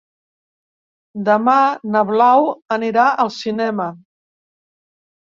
Demà 1.25 1.57
na 1.95 2.01
Blau 2.11 2.47
anirà 2.77 3.03
al 3.25 3.29
cinema. 3.35 3.87